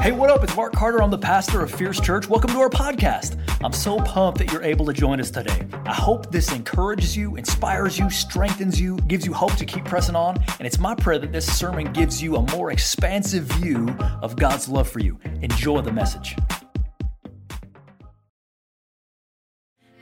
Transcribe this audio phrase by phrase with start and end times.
[0.00, 0.44] Hey, what up?
[0.44, 1.02] It's Mark Carter.
[1.02, 2.28] I'm the pastor of Fierce Church.
[2.28, 3.36] Welcome to our podcast.
[3.64, 5.66] I'm so pumped that you're able to join us today.
[5.86, 10.14] I hope this encourages you, inspires you, strengthens you, gives you hope to keep pressing
[10.14, 10.36] on.
[10.60, 13.88] And it's my prayer that this sermon gives you a more expansive view
[14.22, 15.18] of God's love for you.
[15.42, 16.36] Enjoy the message.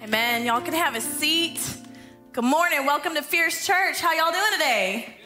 [0.03, 0.45] Amen.
[0.45, 1.75] Y'all can have a seat.
[2.35, 2.85] Good morning.
[2.85, 3.99] Welcome to Fierce Church.
[4.03, 5.17] How y'all doing today?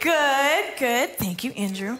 [0.00, 1.16] Good, good.
[1.16, 1.98] Thank you, Andrew.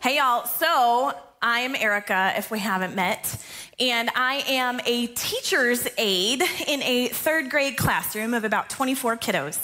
[0.00, 0.46] Hey, y'all.
[0.46, 3.36] So, I am Erica, if we haven't met,
[3.78, 9.58] and I am a teacher's aide in a third grade classroom of about 24 kiddos.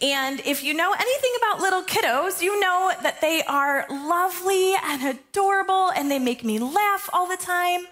[0.00, 5.18] And if you know anything about little kiddos, you know that they are lovely and
[5.18, 7.86] adorable, and they make me laugh all the time.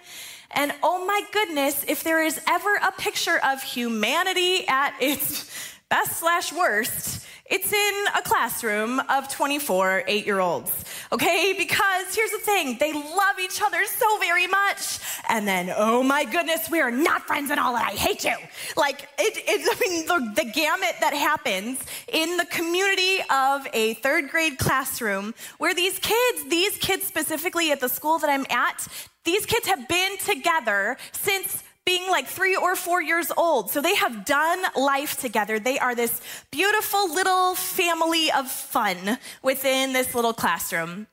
[0.51, 5.51] And oh my goodness, if there is ever a picture of humanity at its
[5.89, 10.71] best slash worst, it's in a classroom of 24 eight year olds,
[11.11, 11.55] okay?
[11.57, 14.99] Because here's the thing they love each other so very much.
[15.27, 18.35] And then, oh my goodness, we are not friends at all and I hate you.
[18.77, 21.79] Like, it, it, I mean, the, the gamut that happens
[22.11, 27.79] in the community of a third grade classroom where these kids, these kids specifically at
[27.79, 28.87] the school that I'm at,
[29.23, 33.71] these kids have been together since being like three or four years old.
[33.71, 35.57] So they have done life together.
[35.57, 41.07] They are this beautiful little family of fun within this little classroom.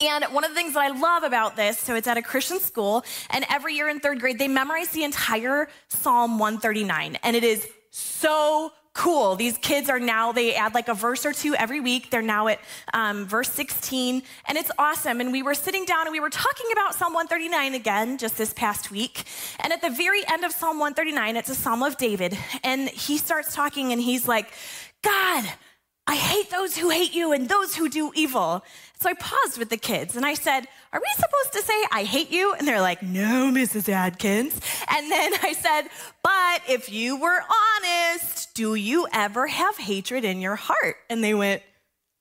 [0.00, 2.60] And one of the things that I love about this, so it's at a Christian
[2.60, 7.18] school, and every year in third grade, they memorize the entire Psalm 139.
[7.22, 9.36] And it is so cool.
[9.36, 12.10] These kids are now, they add like a verse or two every week.
[12.10, 12.60] They're now at
[12.92, 15.20] um, verse 16, and it's awesome.
[15.20, 18.52] And we were sitting down and we were talking about Psalm 139 again just this
[18.52, 19.24] past week.
[19.60, 22.36] And at the very end of Psalm 139, it's a Psalm of David.
[22.64, 24.50] And he starts talking and he's like,
[25.02, 25.44] God,
[26.10, 28.64] I hate those who hate you and those who do evil.
[28.98, 32.02] So I paused with the kids and I said, Are we supposed to say, I
[32.02, 32.52] hate you?
[32.52, 33.88] And they're like, No, Mrs.
[33.88, 34.60] Adkins.
[34.88, 35.82] And then I said,
[36.24, 37.40] But if you were
[37.78, 40.96] honest, do you ever have hatred in your heart?
[41.08, 41.62] And they went,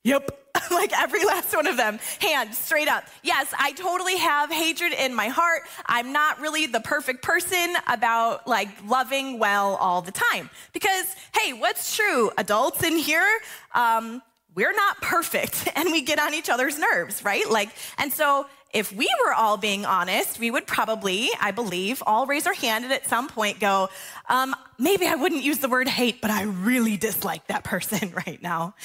[0.04, 0.36] Yep.
[0.72, 3.06] like every last one of them, hand straight up.
[3.24, 5.64] Yes, I totally have hatred in my heart.
[5.86, 10.50] I'm not really the perfect person about like loving well all the time.
[10.74, 12.32] Because, hey, what's true?
[12.38, 13.28] Adults in here,
[13.74, 14.22] um,
[14.56, 17.50] we're not perfect and we get on each other's nerves, right?
[17.50, 22.28] Like, and so if we were all being honest, we would probably, I believe, all
[22.28, 23.90] raise our hand and at some point go,
[24.28, 28.42] um, maybe I wouldn't use the word hate, but I really dislike that person right
[28.42, 28.76] now.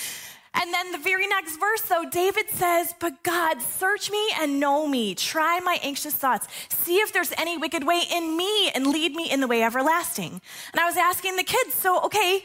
[0.54, 4.87] And then the very next verse, though, David says, But God, search me and know
[4.87, 5.15] me.
[5.15, 6.47] Try my anxious thoughts.
[6.69, 10.41] See if there's any wicked way in me and lead me in the way everlasting.
[10.72, 12.44] And I was asking the kids, so, okay,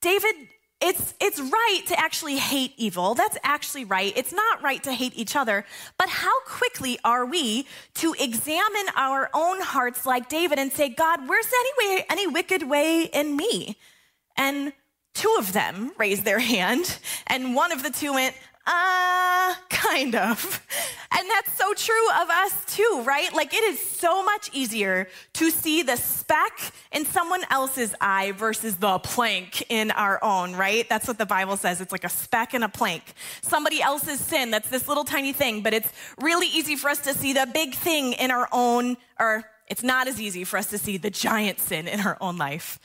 [0.00, 0.34] David
[0.80, 3.14] it's, it's right to actually hate evil.
[3.14, 4.12] That's actually right.
[4.14, 5.64] It's not right to hate each other.
[5.98, 11.28] But how quickly are we to examine our own hearts like David and say, God,
[11.28, 13.76] where's any way, any wicked way in me?
[14.36, 14.72] And
[15.18, 18.34] two of them raised their hand, and one of the two went,
[18.66, 20.64] uh, kind of.
[21.10, 23.32] And that's so true of us too, right?
[23.34, 28.76] Like it is so much easier to see the speck in someone else's eye versus
[28.76, 30.88] the plank in our own, right?
[30.88, 31.80] That's what the Bible says.
[31.80, 33.02] It's like a speck and a plank.
[33.40, 35.90] Somebody else's sin, that's this little tiny thing, but it's
[36.20, 40.08] really easy for us to see the big thing in our own, or it's not
[40.08, 42.78] as easy for us to see the giant sin in our own life.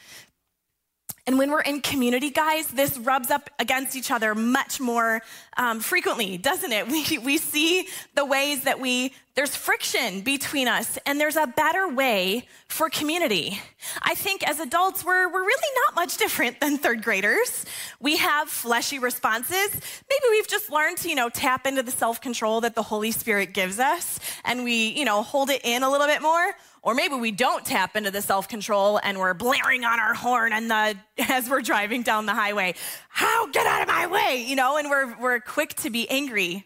[1.25, 5.22] And when we're in community, guys, this rubs up against each other much more
[5.56, 6.88] um, frequently, doesn't it?
[6.94, 11.88] We, we see the ways that we, there's friction between us, and there's a better
[11.88, 13.59] way for community.
[14.01, 17.66] I think as adults, we're, we're really not much different than third graders.
[18.00, 19.69] We have fleshy responses.
[20.09, 23.11] Maybe we've just learned to, you know, tap into the self control that the Holy
[23.11, 26.94] Spirit gives us, and we, you know, hold it in a little bit more or
[26.94, 30.69] maybe we don't tap into the self control and we're blaring on our horn and
[30.69, 30.95] the,
[31.29, 32.75] as we're driving down the highway.
[33.09, 33.47] How?
[33.47, 36.66] Get out of my way, you know, and we're, we're quick to be angry.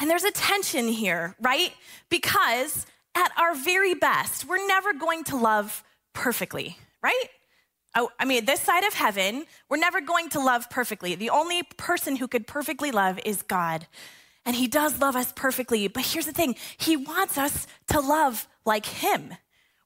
[0.00, 1.72] And there's a tension here, right?
[2.08, 7.26] Because at our very best, we're never going to love perfectly, right?
[7.96, 11.14] Oh, I mean, this side of heaven, we're never going to love perfectly.
[11.14, 13.86] The only person who could perfectly love is God.
[14.48, 15.88] And he does love us perfectly.
[15.88, 19.34] But here's the thing he wants us to love like him.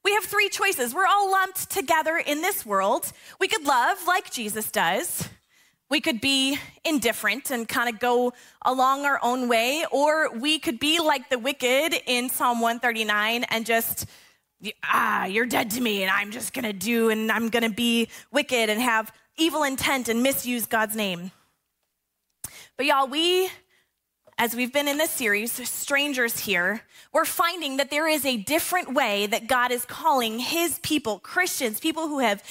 [0.05, 0.95] We have three choices.
[0.95, 3.11] We're all lumped together in this world.
[3.41, 5.27] We could love like Jesus does.
[5.89, 8.31] We could be indifferent and kind of go
[8.63, 13.65] along our own way, or we could be like the wicked in Psalm 139 and
[13.65, 14.05] just,
[14.85, 18.69] ah, you're dead to me, and I'm just gonna do, and I'm gonna be wicked
[18.69, 21.31] and have evil intent and misuse God's name.
[22.77, 23.49] But y'all, we
[24.37, 26.81] as we've been in this series, Strangers Here,
[27.13, 31.79] we're finding that there is a different way that God is calling his people, Christians,
[31.79, 32.43] people who have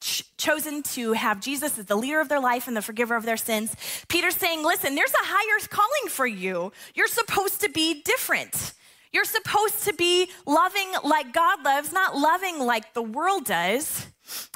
[0.00, 3.24] ch- chosen to have Jesus as the leader of their life and the forgiver of
[3.24, 3.74] their sins.
[4.08, 6.72] Peter's saying, listen, there's a higher calling for you.
[6.94, 8.72] You're supposed to be different.
[9.12, 14.06] You're supposed to be loving like God loves, not loving like the world does.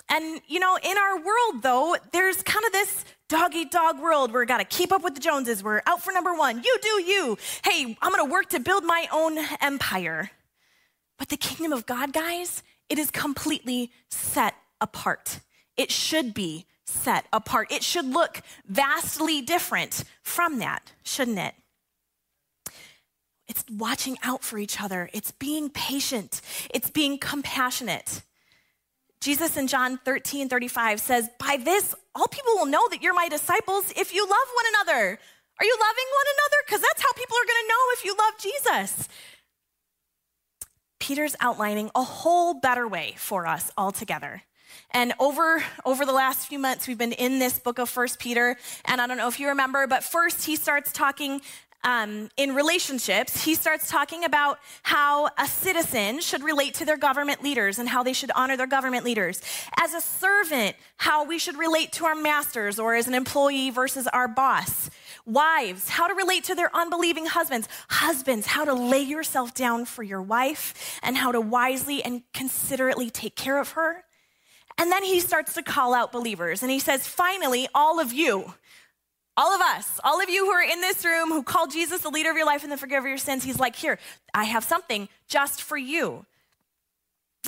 [0.08, 4.32] And, you know, in our world, though, there's kind of this dog eat dog world
[4.32, 5.62] where we got to keep up with the Joneses.
[5.62, 6.62] We're out for number one.
[6.62, 7.38] You do you.
[7.62, 10.30] Hey, I'm to work to build my own empire.
[11.18, 15.40] But the kingdom of God, guys, it is completely set apart.
[15.76, 17.70] It should be set apart.
[17.70, 21.54] It should look vastly different from that, shouldn't it?
[23.46, 25.08] It's watching out for each other.
[25.12, 26.40] It's being patient.
[26.70, 28.22] It's being compassionate.
[29.20, 33.28] Jesus in John 13, 35 says, By this, all people will know that you're my
[33.28, 35.18] disciples if you love one another.
[35.60, 36.62] Are you loving one another?
[36.66, 39.08] Because that's how people are going to know if you love Jesus.
[41.00, 44.42] Peter's outlining a whole better way for us all together.
[44.90, 48.56] And over, over the last few months, we've been in this book of First Peter.
[48.84, 51.40] And I don't know if you remember, but first he starts talking
[51.84, 57.42] um, in relationships, he starts talking about how a citizen should relate to their government
[57.42, 59.40] leaders and how they should honor their government leaders.
[59.78, 64.08] As a servant, how we should relate to our masters or as an employee versus
[64.08, 64.90] our boss.
[65.24, 67.68] Wives, how to relate to their unbelieving husbands.
[67.90, 73.08] Husbands, how to lay yourself down for your wife and how to wisely and considerately
[73.08, 74.04] take care of her.
[74.78, 78.54] And then he starts to call out believers and he says, finally, all of you
[79.38, 82.10] all of us, all of you who are in this room who call Jesus the
[82.10, 84.00] leader of your life and the forgiver of your sins, he's like, Here,
[84.34, 86.26] I have something just for you.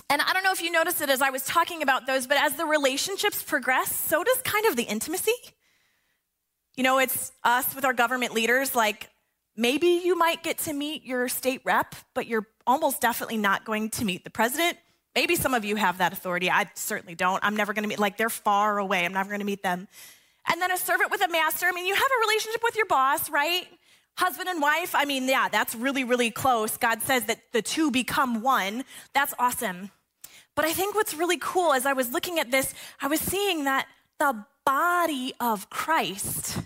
[0.09, 2.41] And I don't know if you noticed it as I was talking about those, but
[2.41, 5.35] as the relationships progress, so does kind of the intimacy.
[6.77, 9.11] You know, it's us with our government leaders, like
[9.57, 13.91] maybe you might get to meet your state rep, but you're almost definitely not going
[13.91, 14.79] to meet the president.
[15.17, 16.53] Maybe some of you have that authority.
[16.53, 17.45] I certainly don't.
[17.45, 19.05] I'm never going to meet, like, they're far away.
[19.05, 19.89] I'm never going to meet them.
[20.49, 21.67] And then a servant with a master.
[21.67, 23.67] I mean, you have a relationship with your boss, right?
[24.17, 24.95] Husband and wife.
[24.95, 26.77] I mean, yeah, that's really, really close.
[26.77, 28.85] God says that the two become one.
[29.15, 29.91] That's awesome.
[30.57, 33.65] But I think what's really cool as I was looking at this, I was seeing
[33.65, 33.87] that
[34.19, 36.59] the body of Christ,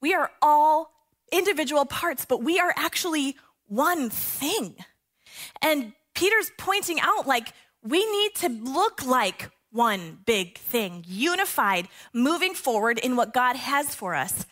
[0.00, 0.92] we are all
[1.32, 3.36] individual parts, but we are actually
[3.66, 4.76] one thing.
[5.60, 7.52] And Peter's pointing out, like,
[7.82, 13.94] we need to look like one big thing, unified, moving forward in what God has
[13.94, 14.46] for us.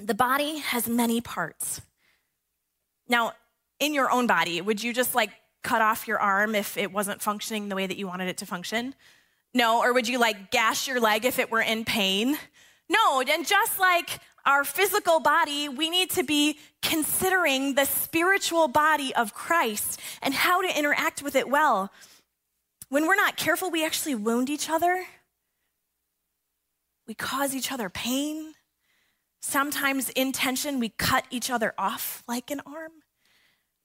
[0.00, 1.80] The body has many parts.
[3.08, 3.32] Now,
[3.80, 5.30] in your own body, would you just like
[5.62, 8.46] cut off your arm if it wasn't functioning the way that you wanted it to
[8.46, 8.94] function?
[9.52, 12.38] No, or would you like gash your leg if it were in pain?
[12.88, 19.14] No, and just like our physical body, we need to be considering the spiritual body
[19.14, 21.90] of Christ and how to interact with it well.
[22.88, 25.04] When we're not careful, we actually wound each other.
[27.06, 28.54] We cause each other pain.
[29.40, 32.92] Sometimes in tension, we cut each other off like an arm.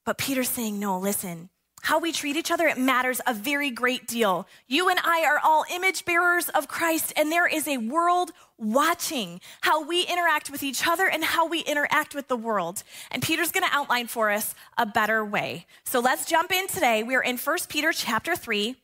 [0.04, 1.48] But Peter's saying, no, listen,
[1.82, 4.46] how we treat each other, it matters a very great deal.
[4.66, 9.40] You and I are all image bearers of Christ, and there is a world watching
[9.60, 12.82] how we interact with each other and how we interact with the world.
[13.10, 15.66] And Peter's going to outline for us a better way.
[15.84, 17.02] So let's jump in today.
[17.02, 18.76] We're in 1 Peter chapter 3,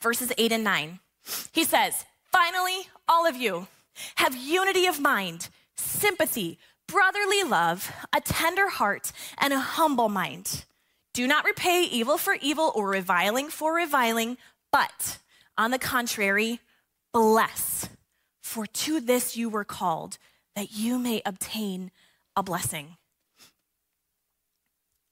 [0.00, 1.00] verses 8 and 9.
[1.52, 3.66] He says, Finally, all of you
[4.16, 10.64] have unity of mind, sympathy, brotherly love, a tender heart, and a humble mind.
[11.12, 14.38] Do not repay evil for evil or reviling for reviling,
[14.72, 15.18] but
[15.58, 16.60] on the contrary,
[17.12, 17.88] bless.
[18.42, 20.18] For to this you were called,
[20.54, 21.90] that you may obtain
[22.36, 22.96] a blessing.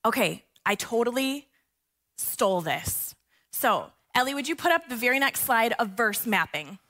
[0.05, 1.49] Okay, I totally
[2.17, 3.15] stole this.
[3.53, 6.81] So, Ellie, would you put up the very next slide of verse mapping?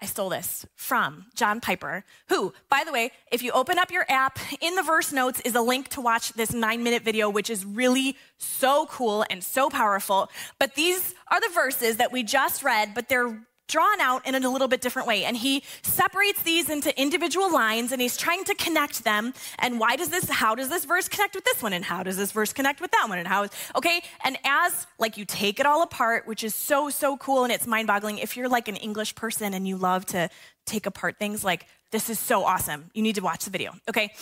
[0.00, 4.06] I stole this from John Piper, who, by the way, if you open up your
[4.08, 7.50] app, in the verse notes is a link to watch this nine minute video, which
[7.50, 10.30] is really so cool and so powerful.
[10.60, 13.40] But these are the verses that we just read, but they're
[13.70, 15.24] drawn out in a little bit different way.
[15.24, 19.32] And he separates these into individual lines and he's trying to connect them.
[19.58, 21.72] And why does this, how does this verse connect with this one?
[21.72, 23.18] And how does this verse connect with that one?
[23.18, 24.02] And how is, okay.
[24.24, 27.66] And as like you take it all apart, which is so, so cool and it's
[27.66, 28.18] mind boggling.
[28.18, 30.28] If you're like an English person and you love to
[30.66, 32.90] take apart things, like this is so awesome.
[32.92, 33.72] You need to watch the video.
[33.88, 34.12] Okay.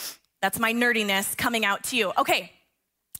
[0.40, 2.12] That's my nerdiness coming out to you.
[2.16, 2.52] Okay.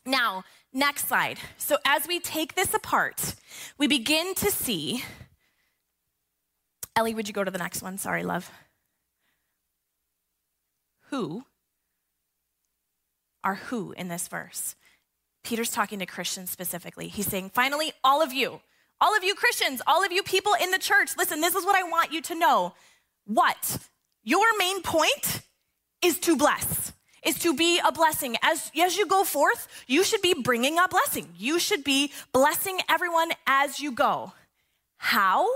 [0.07, 1.39] Now, next slide.
[1.59, 3.35] So as we take this apart,
[3.77, 5.03] we begin to see
[6.99, 7.97] Ellie, would you go to the next one?
[7.97, 8.50] Sorry, love.
[11.11, 11.45] who
[13.45, 14.75] are who in this verse?
[15.45, 17.07] Peter's talking to Christians specifically.
[17.07, 18.62] He's saying, finally, all of you,
[19.00, 21.76] all of you Christians, all of you people in the church, listen, this is what
[21.76, 22.75] I want you to know.
[23.26, 23.78] What?
[24.25, 25.43] Your main point
[26.02, 26.93] is to bless,
[27.25, 28.37] is to be a blessing.
[28.43, 31.28] As, as you go forth, you should be bringing a blessing.
[31.38, 34.33] You should be blessing everyone as you go.
[34.97, 35.47] How?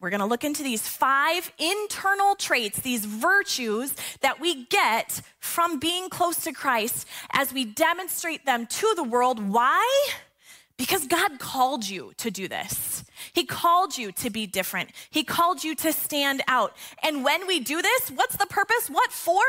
[0.00, 5.80] We're going to look into these five internal traits, these virtues that we get from
[5.80, 9.48] being close to Christ as we demonstrate them to the world.
[9.48, 10.08] Why?
[10.76, 13.04] Because God called you to do this.
[13.32, 14.90] He called you to be different.
[15.10, 16.76] He called you to stand out.
[17.02, 18.88] And when we do this, what's the purpose?
[18.88, 19.42] What for?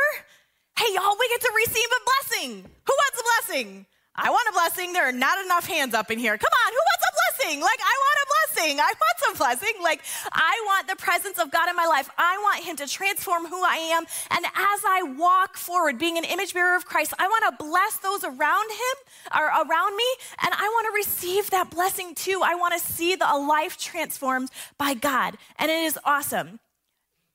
[0.80, 2.66] Hey, y'all, we get to receive a blessing.
[2.88, 3.86] Who wants a blessing?
[4.22, 4.92] I want a blessing.
[4.92, 6.38] There are not enough hands up in here.
[6.38, 7.62] Come on, who wants a blessing?
[7.62, 8.80] Like, I want a blessing.
[8.80, 9.82] I want some blessing.
[9.82, 10.02] Like,
[10.34, 12.10] I want the presence of God in my life.
[12.18, 14.04] I want Him to transform who I am.
[14.32, 17.98] And as I walk forward, being an image bearer of Christ, I want to bless
[17.98, 20.10] those around Him or around me.
[20.44, 22.42] And I want to receive that blessing too.
[22.44, 25.38] I want to see the, a life transformed by God.
[25.58, 26.60] And it is awesome.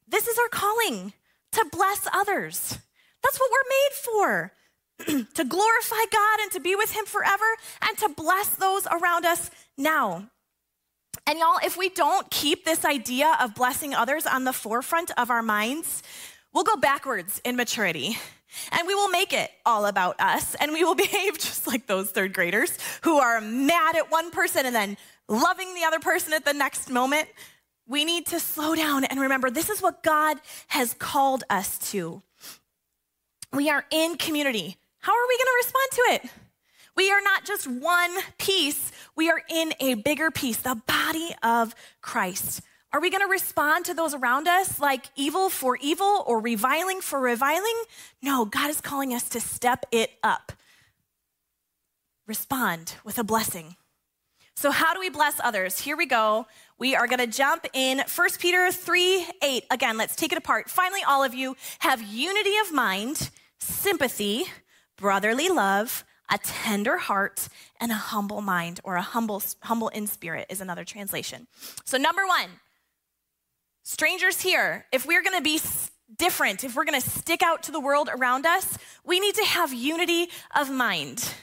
[0.06, 1.14] This is our calling
[1.52, 2.78] to bless others.
[3.22, 4.52] That's what we're made for.
[5.06, 7.44] to glorify God and to be with Him forever
[7.82, 10.28] and to bless those around us now.
[11.26, 15.30] And y'all, if we don't keep this idea of blessing others on the forefront of
[15.30, 16.02] our minds,
[16.52, 18.18] we'll go backwards in maturity.
[18.70, 20.54] And we will make it all about us.
[20.56, 24.66] And we will behave just like those third graders who are mad at one person
[24.66, 24.96] and then
[25.28, 27.28] loving the other person at the next moment.
[27.86, 32.22] We need to slow down and remember this is what God has called us to.
[33.52, 34.76] We are in community.
[35.04, 36.32] How are we going to respond to it?
[36.96, 41.74] We are not just one piece, we are in a bigger piece, the body of
[42.00, 42.62] Christ.
[42.90, 47.02] Are we going to respond to those around us like evil for evil or reviling
[47.02, 47.74] for reviling?
[48.22, 50.52] No, God is calling us to step it up.
[52.26, 53.76] Respond with a blessing.
[54.56, 55.80] So, how do we bless others?
[55.80, 56.46] Here we go.
[56.78, 59.64] We are going to jump in 1 Peter 3 8.
[59.70, 60.70] Again, let's take it apart.
[60.70, 64.46] Finally, all of you have unity of mind, sympathy,
[64.96, 67.48] brotherly love, a tender heart,
[67.80, 71.46] and a humble mind, or a humble, humble in spirit is another translation.
[71.84, 72.48] So, number one,
[73.82, 75.60] strangers here, if we're gonna be
[76.16, 79.72] different, if we're gonna stick out to the world around us, we need to have
[79.72, 81.34] unity of mind.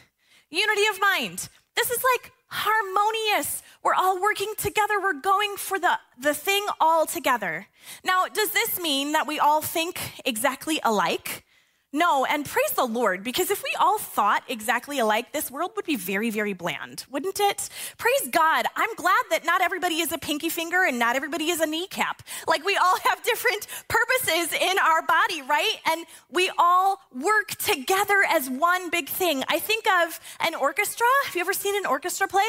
[0.50, 1.50] Unity of mind.
[1.76, 3.64] This is like harmonious.
[3.84, 5.00] We're all working together.
[5.02, 7.68] We're going for the, the thing all together.
[8.04, 11.46] Now, does this mean that we all think exactly alike?
[11.94, 15.84] No, and praise the Lord, because if we all thought exactly alike, this world would
[15.84, 17.68] be very, very bland, wouldn't it?
[17.98, 18.66] Praise God.
[18.78, 22.24] I'm glad that not everybody is a pinky finger and not everybody is a kneecap.
[22.48, 25.76] Like we all have different purposes in our body, right?
[25.92, 29.44] And we all work together as one big thing.
[29.50, 31.08] I think of an orchestra.
[31.26, 32.42] Have you ever seen an orchestra play?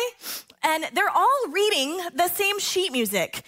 [0.62, 3.42] And they're all reading the same sheet music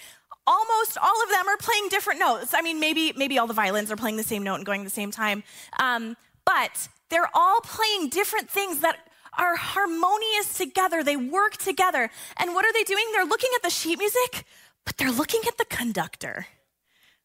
[0.47, 2.55] almost all of them are playing different notes.
[2.55, 4.85] I mean, maybe maybe all the violins are playing the same note and going at
[4.85, 5.43] the same time,
[5.79, 8.99] um, but they're all playing different things that
[9.39, 11.03] are harmonious together.
[11.03, 12.11] They work together.
[12.37, 13.05] And what are they doing?
[13.13, 14.45] They're looking at the sheet music,
[14.85, 16.47] but they're looking at the conductor.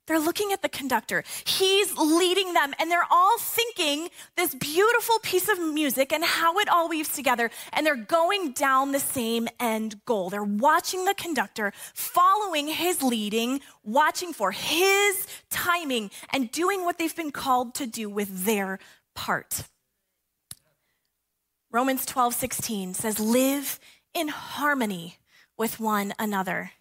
[0.09, 1.23] They're looking at the conductor.
[1.45, 6.67] He's leading them, and they're all thinking this beautiful piece of music and how it
[6.67, 7.51] all weaves together.
[7.73, 10.31] And they're going down the same end goal.
[10.31, 17.15] They're watching the conductor, following his leading, watching for his timing, and doing what they've
[17.15, 18.79] been called to do with their
[19.13, 19.61] part.
[21.71, 23.79] Romans 12, 16 says, Live
[24.15, 25.19] in harmony
[25.55, 26.71] with one another.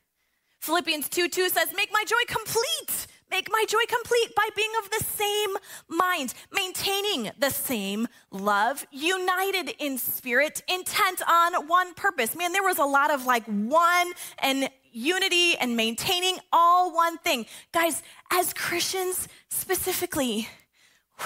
[0.61, 4.91] Philippians 2 2 says, Make my joy complete Make my joy complete by being of
[4.91, 5.57] the same
[5.89, 12.35] mind, maintaining the same love, united in spirit, intent on one purpose.
[12.35, 17.47] Man, there was a lot of like one and unity and maintaining all one thing.
[17.73, 20.49] Guys, as Christians specifically,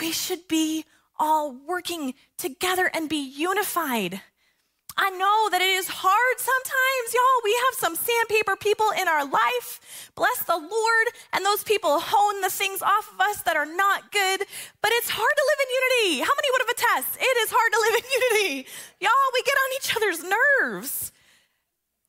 [0.00, 0.84] we should be
[1.18, 4.20] all working together and be unified.
[4.96, 7.40] I know that it is hard sometimes, y'all.
[7.44, 10.10] We have some sandpaper people in our life.
[10.14, 11.06] Bless the Lord.
[11.32, 14.40] And those people hone the things off of us that are not good.
[14.82, 16.24] But it's hard to live in unity.
[16.24, 17.16] How many would have attest?
[17.20, 18.68] It is hard to live in unity.
[19.00, 21.12] Y'all, we get on each other's nerves.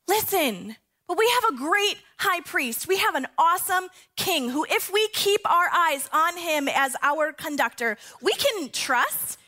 [0.06, 0.76] Listen,
[1.08, 2.86] but we have a great high priest.
[2.86, 7.32] We have an awesome king who, if we keep our eyes on him as our
[7.32, 9.38] conductor, we can trust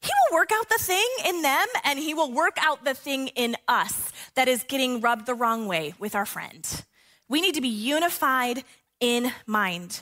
[0.00, 3.28] he will work out the thing in them and he will work out the thing
[3.28, 6.84] in us that is getting rubbed the wrong way with our friend.
[7.28, 8.64] We need to be unified
[8.98, 10.00] in mind.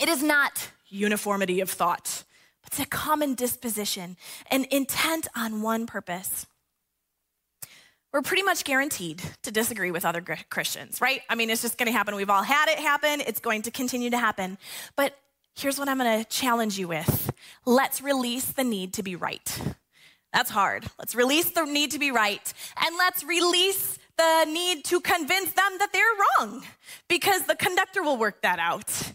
[0.00, 2.24] It is not uniformity of thought,
[2.62, 4.16] but it's a common disposition,
[4.50, 6.46] an intent on one purpose.
[8.12, 11.20] We're pretty much guaranteed to disagree with other Christians, right?
[11.28, 12.16] I mean, it's just going to happen.
[12.16, 13.20] We've all had it happen.
[13.20, 14.56] It's going to continue to happen.
[14.96, 15.14] But
[15.58, 17.32] here's what I'm going to challenge you with
[17.66, 19.60] let's release the need to be right.
[20.32, 20.86] That's hard.
[20.98, 25.72] Let's release the need to be right and let's release the need to convince them
[25.78, 26.04] that they're
[26.38, 26.64] wrong
[27.08, 29.12] because the conductor will work that out.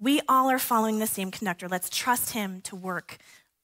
[0.00, 1.68] We all are following the same conductor.
[1.68, 3.18] Let's trust him to work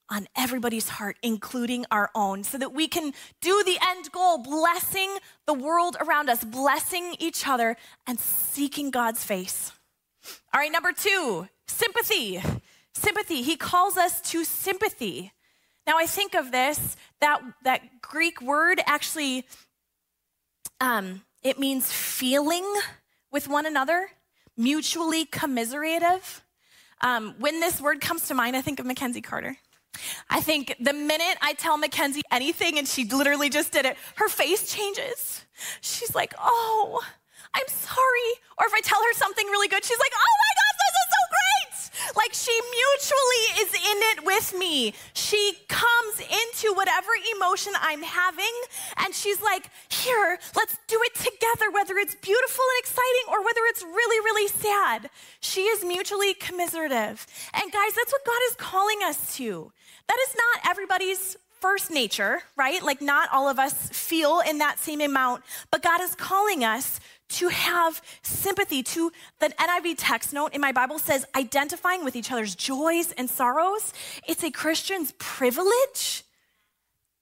[0.09, 5.17] on everybody's heart, including our own, so that we can do the end goal, blessing
[5.47, 9.73] the world around us, blessing each other, and seeking God's face.
[10.53, 12.43] All right, number two, sympathy.
[12.95, 13.43] Sympathy.
[13.43, 15.33] He calls us to sympathy.
[15.87, 19.47] Now, I think of this, that, that Greek word actually,
[20.81, 22.65] um, it means feeling
[23.31, 24.09] with one another,
[24.57, 26.43] mutually commiserative.
[27.03, 29.57] Um, when this word comes to mind, I think of Mackenzie Carter.
[30.29, 34.29] I think the minute I tell Mackenzie anything and she literally just did it, her
[34.29, 35.45] face changes.
[35.81, 37.03] She's like, oh,
[37.55, 38.31] I'm sorry.
[38.59, 41.09] Or if I tell her something really good, she's like, oh my gosh, this is
[41.15, 41.57] so great.
[42.15, 44.95] Like she mutually is in it with me.
[45.15, 48.53] She comes into whatever emotion I'm having
[48.99, 53.61] and she's like, here, let's do it together, whether it's beautiful and exciting or whether
[53.67, 55.11] it's really, really sad.
[55.41, 57.27] She is mutually commiserative.
[57.55, 59.73] And guys, that's what God is calling us to.
[60.09, 62.83] That is not everybody's first nature, right?
[62.83, 67.01] Like, not all of us feel in that same amount, but God is calling us
[67.29, 68.83] to have sympathy.
[68.83, 73.29] To the NIV text note in my Bible says identifying with each other's joys and
[73.29, 73.93] sorrows.
[74.29, 76.25] It's a Christian's privilege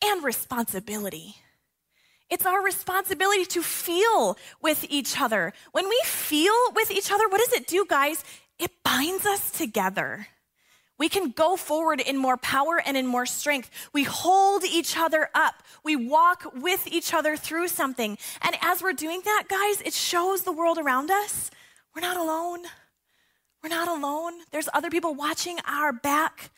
[0.04, 1.36] and responsibility.
[2.30, 5.52] It's our responsibility to feel with each other.
[5.72, 8.24] When we feel with each other, what does it do, guys?
[8.58, 10.28] It binds us together.
[10.96, 13.70] We can go forward in more power and in more strength.
[13.92, 15.62] We hold each other up.
[15.82, 18.16] We walk with each other through something.
[18.42, 21.50] And as we're doing that, guys, it shows the world around us
[21.94, 22.64] we're not alone.
[23.62, 24.32] We're not alone.
[24.50, 26.50] There's other people watching our back.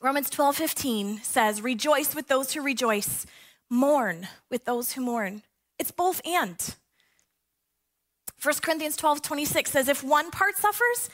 [0.00, 3.26] Romans 12, 15 says, Rejoice with those who rejoice,
[3.70, 5.42] mourn with those who mourn.
[5.78, 6.74] It's both and.
[8.40, 11.08] 1 Corinthians 12, 26 says, If one part suffers,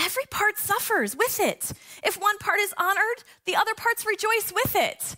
[0.00, 1.72] every part suffers with it.
[2.02, 5.16] If one part is honored, the other parts rejoice with it.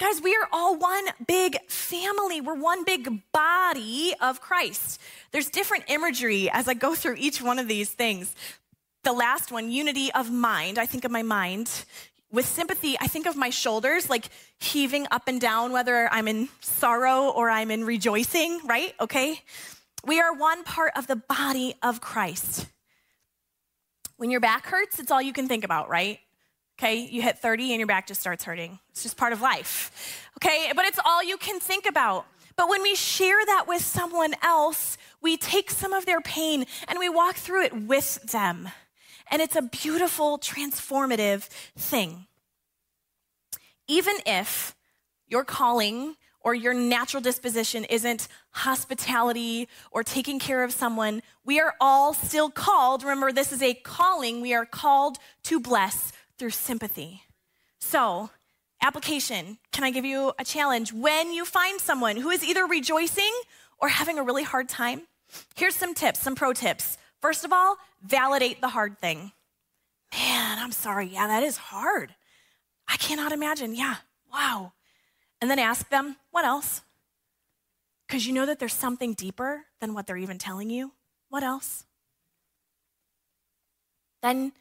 [0.00, 2.40] Guys, we are all one big family.
[2.40, 5.00] We're one big body of Christ.
[5.30, 8.34] There's different imagery as I go through each one of these things.
[9.04, 11.84] The last one, unity of mind, I think of my mind.
[12.32, 16.48] With sympathy, I think of my shoulders like heaving up and down, whether I'm in
[16.60, 18.92] sorrow or I'm in rejoicing, right?
[18.98, 19.40] Okay?
[20.04, 22.66] We are one part of the body of Christ.
[24.16, 26.20] When your back hurts, it's all you can think about, right?
[26.78, 28.78] Okay, you hit 30 and your back just starts hurting.
[28.90, 30.28] It's just part of life.
[30.38, 32.26] Okay, but it's all you can think about.
[32.56, 36.98] But when we share that with someone else, we take some of their pain and
[36.98, 38.68] we walk through it with them.
[39.30, 42.26] And it's a beautiful, transformative thing.
[43.88, 44.74] Even if
[45.26, 51.74] your calling or your natural disposition isn't hospitality or taking care of someone, we are
[51.80, 53.02] all still called.
[53.02, 54.42] Remember, this is a calling.
[54.42, 57.22] We are called to bless through sympathy.
[57.80, 58.30] So,
[58.82, 60.92] application can I give you a challenge?
[60.92, 63.32] When you find someone who is either rejoicing
[63.78, 65.02] or having a really hard time,
[65.56, 66.98] here's some tips, some pro tips.
[67.22, 69.32] First of all, validate the hard thing.
[70.12, 71.06] Man, I'm sorry.
[71.06, 72.14] Yeah, that is hard.
[72.86, 73.74] I cannot imagine.
[73.74, 73.96] Yeah,
[74.30, 74.74] wow.
[75.44, 76.80] And then ask them, what else?
[78.06, 80.92] Because you know that there's something deeper than what they're even telling you.
[81.28, 81.84] What else?
[84.22, 84.52] Then,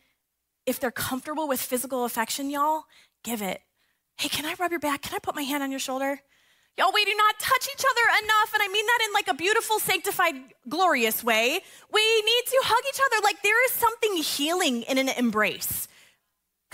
[0.66, 2.84] if they're comfortable with physical affection, y'all,
[3.24, 3.62] give it.
[4.18, 5.04] Hey, can I rub your back?
[5.04, 6.20] Can I put my hand on your shoulder?
[6.78, 9.36] Y'all, we do not touch each other enough, and I mean that in like a
[9.36, 10.36] beautiful, sanctified,
[10.68, 11.62] glorious way.
[11.94, 13.24] We need to hug each other.
[13.24, 15.88] Like there is something healing in an embrace.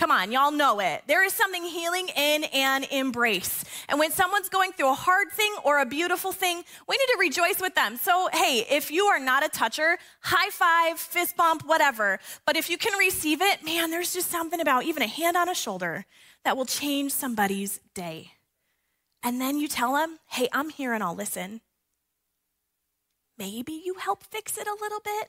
[0.00, 1.02] Come on, y'all know it.
[1.08, 3.66] There is something healing in an embrace.
[3.86, 7.18] And when someone's going through a hard thing or a beautiful thing, we need to
[7.20, 7.98] rejoice with them.
[7.98, 12.18] So, hey, if you are not a toucher, high five, fist bump, whatever.
[12.46, 15.50] But if you can receive it, man, there's just something about even a hand on
[15.50, 16.06] a shoulder
[16.46, 18.30] that will change somebody's day.
[19.22, 21.60] And then you tell them, hey, I'm here and I'll listen.
[23.36, 25.28] Maybe you help fix it a little bit,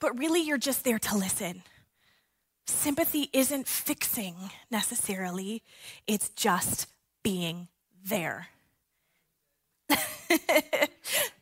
[0.00, 1.64] but really you're just there to listen.
[2.66, 4.34] Sympathy isn't fixing
[4.70, 5.62] necessarily,
[6.06, 6.86] it's just
[7.22, 7.68] being
[8.04, 8.48] there.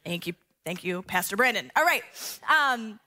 [0.05, 0.35] thank you.
[0.65, 1.71] Thank you, Pastor Brandon.
[1.77, 2.03] All right.
[2.49, 2.99] Um,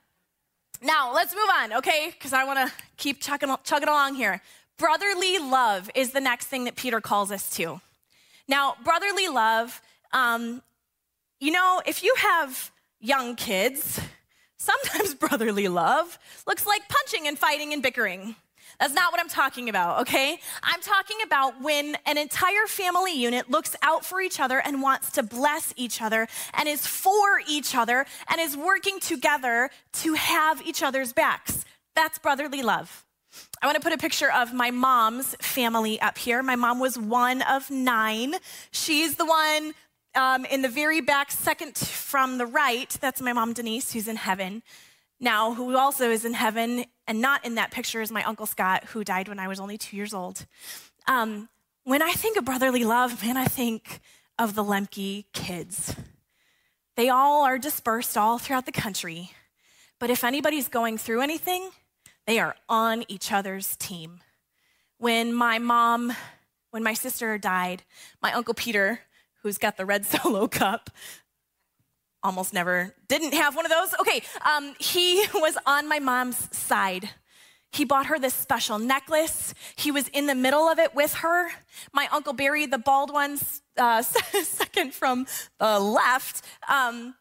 [0.80, 2.10] Now, let's move on, okay?
[2.12, 4.40] Because I want to keep chugging, chugging along here.
[4.78, 7.80] Brotherly love is the next thing that Peter calls us to.
[8.46, 10.62] Now, brotherly love, um,
[11.40, 14.00] you know, if you have young kids,
[14.58, 18.36] sometimes brotherly love looks like punching and fighting and bickering.
[18.78, 20.38] That's not what I'm talking about, okay?
[20.62, 25.10] I'm talking about when an entire family unit looks out for each other and wants
[25.12, 30.62] to bless each other and is for each other and is working together to have
[30.62, 31.64] each other's backs.
[31.96, 33.04] That's brotherly love.
[33.60, 36.42] I want to put a picture of my mom's family up here.
[36.42, 38.34] My mom was one of nine.
[38.70, 39.74] She's the one
[40.18, 42.90] um, in the very back, second from the right.
[43.00, 44.62] That's my mom, Denise, who's in heaven
[45.20, 48.84] now, who also is in heaven and not in that picture is my Uncle Scott,
[48.86, 50.44] who died when I was only two years old.
[51.06, 51.48] Um,
[51.84, 54.00] when I think of brotherly love, man, I think
[54.38, 55.94] of the Lemke kids.
[56.96, 59.30] They all are dispersed all throughout the country.
[60.00, 61.70] But if anybody's going through anything,
[62.26, 64.20] they are on each other's team.
[64.98, 66.12] When my mom,
[66.70, 67.82] when my sister died,
[68.20, 69.00] my Uncle Peter,
[69.42, 70.90] who's got the red solo cup,
[72.22, 73.94] almost never didn't have one of those.
[74.00, 77.10] Okay, um, he was on my mom's side.
[77.70, 79.52] He bought her this special necklace.
[79.76, 81.50] He was in the middle of it with her.
[81.92, 83.38] My uncle Barry, the bald one,
[83.76, 84.02] uh,
[84.42, 85.26] second from
[85.58, 86.44] the left.
[86.68, 87.14] Um,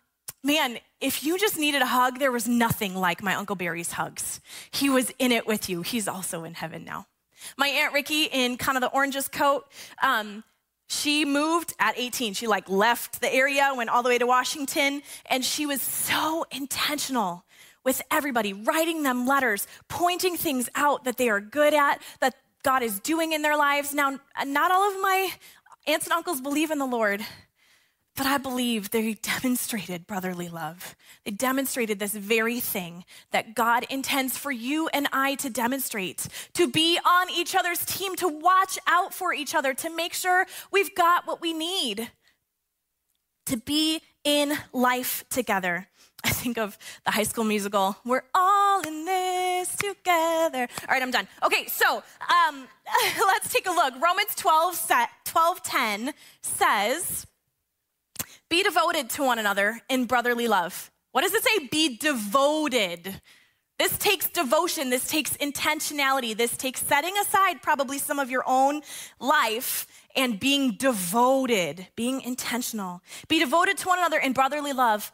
[0.44, 4.40] man, if you just needed a hug, there was nothing like my uncle Barry's hugs.
[4.72, 5.82] He was in it with you.
[5.82, 7.08] He's also in heaven now.
[7.58, 9.66] My aunt Ricky, in kind of the oranges coat,
[10.02, 10.44] um,
[10.88, 12.34] she moved at 18.
[12.34, 16.46] She like left the area, went all the way to Washington, and she was so
[16.52, 17.44] intentional
[17.84, 22.84] with everybody, writing them letters, pointing things out that they are good at, that God
[22.84, 23.94] is doing in their lives.
[23.94, 25.30] Now, not all of my
[25.86, 27.26] aunts and uncles believe in the Lord,
[28.18, 30.96] but I believe they demonstrated brotherly love.
[31.24, 36.68] They demonstrated this very thing that God intends for you and I to demonstrate to
[36.68, 40.94] be on each other's team, to watch out for each other, to make sure we've
[40.96, 42.10] got what we need,
[43.46, 45.88] to be in life together.
[46.24, 50.68] I think of the high school musical, We're all in this together.
[50.82, 51.28] All right, I'm done.
[51.44, 52.04] Okay, so
[52.48, 52.68] um,
[53.20, 53.94] let's take a look.
[54.02, 54.92] Romans 12,
[55.24, 57.28] 12 10 says,
[58.50, 60.92] be devoted to one another in brotherly love.
[61.12, 61.68] What does it say?
[61.72, 63.22] Be devoted.
[63.80, 64.90] This takes devotion.
[64.90, 66.36] This takes intentionality.
[66.36, 68.82] This takes setting aside probably some of your own
[69.20, 73.02] life and being devoted, being intentional.
[73.28, 75.12] Be devoted to one another in brotherly love.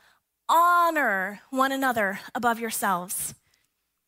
[0.47, 3.35] Honor one another above yourselves.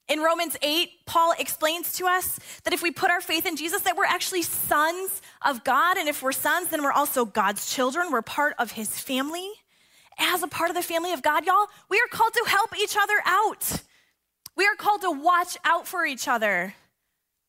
[0.08, 3.82] In Romans 8, Paul explains to us that if we put our faith in Jesus,
[3.82, 5.98] that we're actually sons of God.
[5.98, 8.12] And if we're sons, then we're also God's children.
[8.12, 9.50] We're part of his family.
[10.20, 12.96] As a part of the family of God, y'all, we are called to help each
[12.96, 13.82] other out.
[14.56, 16.76] We are called to watch out for each other.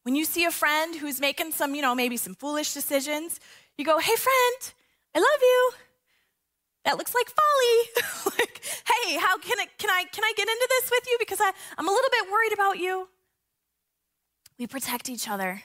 [0.03, 3.39] When you see a friend who's making some, you know, maybe some foolish decisions,
[3.77, 4.73] you go, hey, friend,
[5.15, 5.73] I love you
[6.87, 8.37] that looks like folly.
[8.39, 11.41] like, hey, how can I, can I can I get into this with you because
[11.41, 13.09] I, I'm a little bit worried about you.
[14.59, 15.63] We protect each other.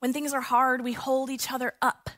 [0.00, 2.10] When things are hard, we hold each other up.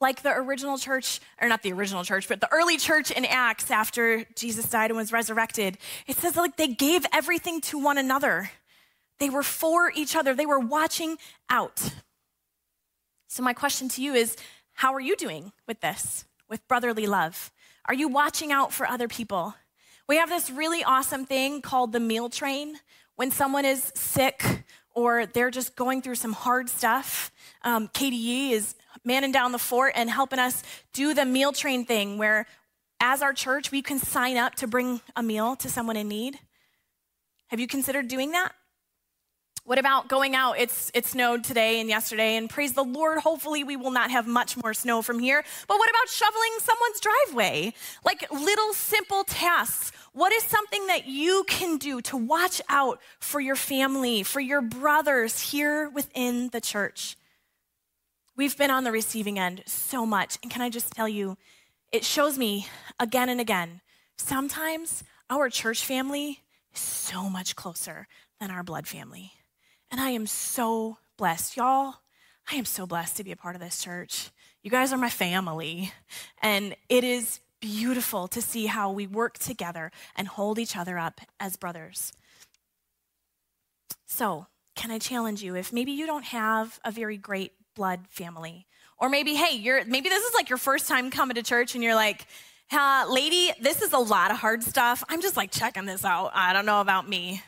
[0.00, 3.70] Like the original church, or not the original church, but the early church in Acts
[3.70, 8.50] after Jesus died and was resurrected, it says like they gave everything to one another.
[9.18, 11.16] They were for each other, they were watching
[11.48, 11.92] out.
[13.28, 14.36] So, my question to you is
[14.74, 16.24] how are you doing with this?
[16.50, 17.50] With brotherly love?
[17.86, 19.54] Are you watching out for other people?
[20.06, 22.74] We have this really awesome thing called the meal train.
[23.14, 27.30] When someone is sick or they're just going through some hard stuff,
[27.62, 32.46] um, is manning down the fort and helping us do the meal train thing where,
[32.98, 36.38] as our church, we can sign up to bring a meal to someone in need.
[37.46, 38.52] Have you considered doing that?
[39.70, 40.58] What about going out?
[40.58, 44.26] It's it snowed today and yesterday, and praise the Lord, hopefully we will not have
[44.26, 45.44] much more snow from here.
[45.68, 47.74] But what about shoveling someone's driveway?
[48.04, 49.92] Like little simple tasks.
[50.12, 54.60] What is something that you can do to watch out for your family, for your
[54.60, 57.16] brothers here within the church?
[58.34, 60.36] We've been on the receiving end so much.
[60.42, 61.38] And can I just tell you,
[61.92, 62.66] it shows me
[62.98, 63.82] again and again,
[64.16, 66.40] sometimes our church family
[66.74, 68.08] is so much closer
[68.40, 69.34] than our blood family.
[69.90, 71.56] And I am so blessed.
[71.56, 71.96] Y'all,
[72.50, 74.30] I am so blessed to be a part of this church.
[74.62, 75.92] You guys are my family.
[76.42, 81.20] And it is beautiful to see how we work together and hold each other up
[81.38, 82.12] as brothers.
[84.06, 88.66] So, can I challenge you if maybe you don't have a very great blood family,
[88.98, 91.84] or maybe, hey, you're maybe this is like your first time coming to church and
[91.84, 92.26] you're like,
[92.72, 95.02] Uh, lady, this is a lot of hard stuff.
[95.08, 96.30] I'm just like checking this out.
[96.34, 97.42] I don't know about me.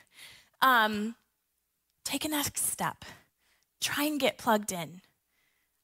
[0.61, 1.15] Um,
[2.05, 3.05] take a next step.
[3.81, 5.01] Try and get plugged in.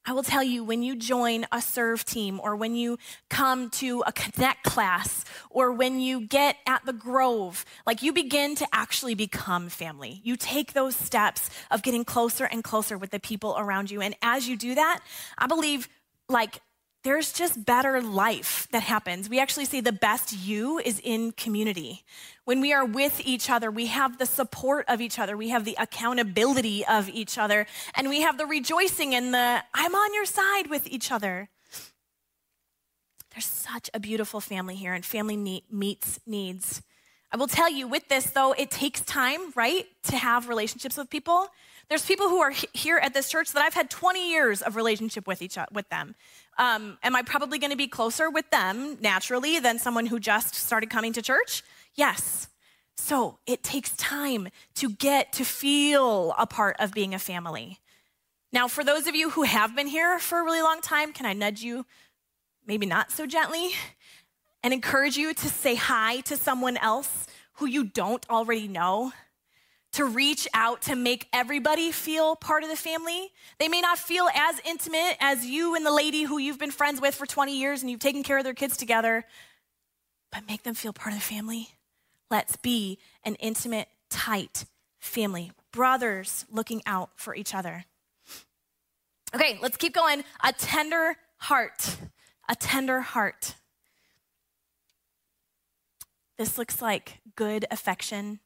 [0.08, 2.96] I will tell you when you join a serve team or when you
[3.28, 8.54] come to a connect class or when you get at the grove, like you begin
[8.54, 10.22] to actually become family.
[10.24, 14.00] You take those steps of getting closer and closer with the people around you.
[14.00, 15.00] And as you do that,
[15.36, 15.90] I believe
[16.30, 16.62] like
[17.04, 19.28] there's just better life that happens.
[19.28, 22.04] We actually say the best you is in community.
[22.44, 25.64] When we are with each other, we have the support of each other, we have
[25.64, 30.24] the accountability of each other, and we have the rejoicing and the I'm on your
[30.24, 31.48] side with each other.
[33.32, 36.82] There's such a beautiful family here, and family meets needs.
[37.30, 41.10] I will tell you with this, though, it takes time, right, to have relationships with
[41.10, 41.48] people.
[41.88, 45.26] There's people who are here at this church that I've had 20 years of relationship
[45.26, 46.14] with each with them.
[46.58, 50.54] Um, am I probably going to be closer with them naturally than someone who just
[50.54, 51.62] started coming to church?
[51.94, 52.48] Yes.
[52.96, 57.78] So it takes time to get to feel a part of being a family.
[58.52, 61.24] Now, for those of you who have been here for a really long time, can
[61.24, 61.86] I nudge you,
[62.66, 63.70] maybe not so gently,
[64.62, 69.12] and encourage you to say hi to someone else who you don't already know?
[69.98, 73.32] To reach out to make everybody feel part of the family.
[73.58, 77.00] They may not feel as intimate as you and the lady who you've been friends
[77.00, 79.24] with for 20 years and you've taken care of their kids together,
[80.30, 81.70] but make them feel part of the family.
[82.30, 84.66] Let's be an intimate, tight
[85.00, 87.84] family, brothers looking out for each other.
[89.34, 90.22] Okay, let's keep going.
[90.44, 91.96] A tender heart.
[92.48, 93.56] A tender heart.
[96.36, 98.38] This looks like good affection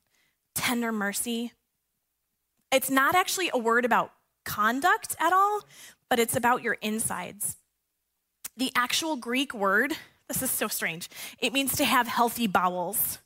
[0.54, 1.52] tender mercy.
[2.70, 4.12] It's not actually a word about
[4.44, 5.62] conduct at all,
[6.08, 7.56] but it's about your insides.
[8.56, 9.92] The actual Greek word,
[10.28, 13.18] this is so strange, it means to have healthy bowels.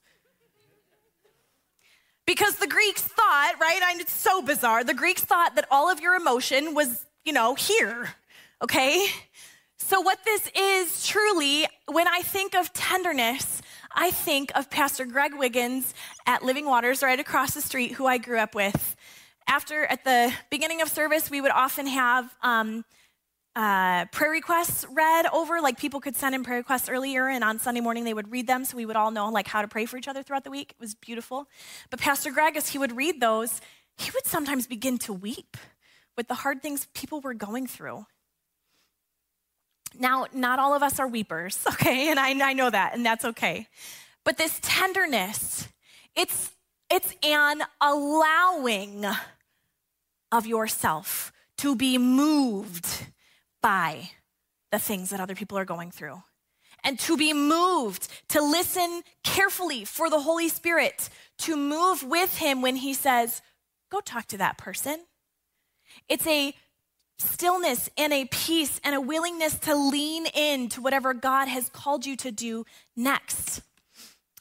[2.26, 3.80] Because the Greeks thought, right?
[3.90, 4.82] And it's so bizarre.
[4.82, 8.14] The Greeks thought that all of your emotion was, you know, here,
[8.62, 9.06] okay?
[9.78, 13.62] So, what this is truly, when I think of tenderness,
[13.98, 15.94] I think of Pastor Greg Wiggins
[16.26, 18.94] at Living Waters right across the street, who I grew up with.
[19.48, 22.84] After, at the beginning of service, we would often have um,
[23.56, 25.62] uh, prayer requests read over.
[25.62, 28.46] Like people could send in prayer requests earlier, and on Sunday morning they would read
[28.46, 30.50] them, so we would all know like how to pray for each other throughout the
[30.50, 30.72] week.
[30.72, 31.48] It was beautiful.
[31.88, 33.62] But Pastor Greg, as he would read those,
[33.96, 35.56] he would sometimes begin to weep
[36.18, 38.04] with the hard things people were going through.
[39.98, 42.10] Now, not all of us are weepers, okay?
[42.10, 43.68] And I, I know that, and that's okay.
[44.24, 45.68] But this tenderness,
[46.14, 46.50] it's,
[46.90, 49.04] it's an allowing
[50.32, 53.06] of yourself to be moved
[53.62, 54.10] by
[54.72, 56.22] the things that other people are going through.
[56.84, 62.62] And to be moved, to listen carefully for the Holy Spirit, to move with Him
[62.62, 63.42] when He says,
[63.90, 65.04] Go talk to that person.
[66.08, 66.54] It's a
[67.18, 72.16] stillness and a peace and a willingness to lean into whatever God has called you
[72.16, 73.62] to do next.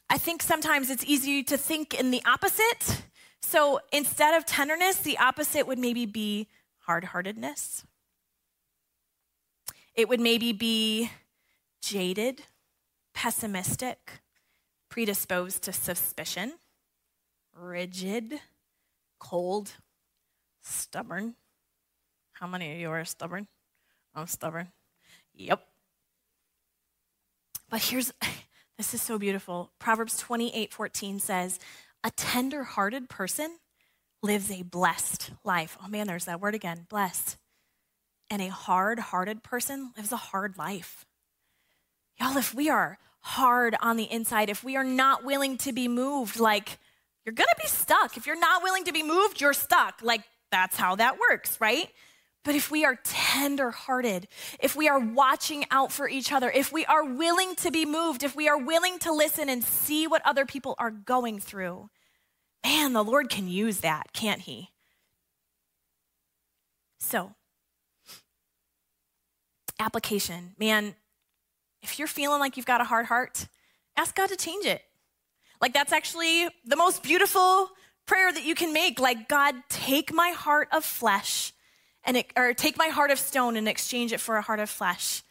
[0.10, 3.04] I think sometimes it's easy to think in the opposite.
[3.42, 6.48] So instead of tenderness, the opposite would maybe be
[6.80, 7.84] hard heartedness.
[9.96, 11.12] It would maybe be
[11.82, 12.42] jaded,
[13.14, 14.22] pessimistic,
[14.90, 16.54] predisposed to suspicion,
[17.54, 18.40] rigid,
[19.20, 19.74] cold,
[20.62, 21.36] stubborn
[22.46, 23.48] how many of you are stubborn?
[24.14, 24.68] I'm stubborn.
[25.34, 25.66] Yep.
[27.72, 28.14] But here's
[28.78, 29.72] this is so beautiful.
[29.80, 31.58] Proverbs 28 14 says,
[32.04, 33.58] A tender hearted person
[34.22, 35.76] lives a blessed life.
[35.84, 37.38] Oh man, there's that word again blessed.
[38.30, 41.04] And a hard hearted person lives a hard life.
[42.22, 45.88] Y'all, if we are hard on the inside, if we are not willing to be
[45.88, 46.78] moved, like
[47.26, 48.18] you're gonna be stuck.
[48.18, 50.02] If you're not willing to be moved, you're stuck.
[50.04, 51.90] Like that's how that works, right?
[52.46, 54.28] But if we are tender-hearted,
[54.60, 58.24] if we are watching out for each other, if we are willing to be moved,
[58.24, 61.90] if we are willing to listen and see what other people are going through,
[62.64, 64.70] man, the Lord can use that, can't He?
[67.00, 67.34] So,
[69.80, 70.54] application.
[70.60, 70.96] Man,
[71.82, 73.48] if you're feeling like you've got a hard heart,
[73.98, 74.84] ask God to change it.
[75.60, 77.70] Like, that's actually the most beautiful
[78.06, 79.00] prayer that you can make.
[79.00, 81.54] Like, God, take my heart of flesh
[82.06, 84.70] and it, or take my heart of stone and exchange it for a heart of
[84.70, 85.24] flesh.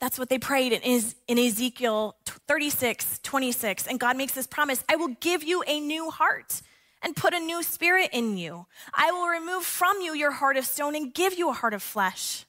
[0.00, 2.16] That's what they prayed in, Ezekiel
[2.46, 3.86] 36, 26.
[3.86, 6.62] And God makes this promise I will give you a new heart
[7.02, 8.66] and put a new spirit in you.
[8.94, 11.82] I will remove from you your heart of stone and give you a heart of
[11.82, 12.44] flesh.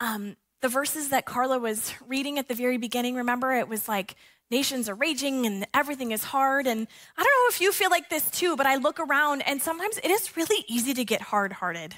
[0.00, 3.52] Um, the verses that Carla was reading at the very beginning, remember?
[3.52, 4.14] It was like,
[4.50, 6.66] nations are raging and everything is hard.
[6.66, 9.62] And I don't know if you feel like this too, but I look around and
[9.62, 11.94] sometimes it is really easy to get hard hearted.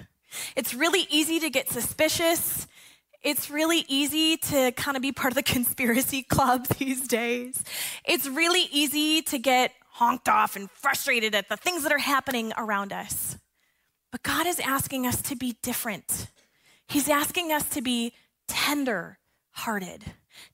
[0.56, 2.66] It's really easy to get suspicious.
[3.22, 7.62] It's really easy to kind of be part of the conspiracy club these days.
[8.04, 12.52] It's really easy to get honked off and frustrated at the things that are happening
[12.56, 13.38] around us.
[14.10, 16.28] But God is asking us to be different.
[16.86, 18.12] He's asking us to be
[18.48, 19.18] tender
[19.52, 20.04] hearted,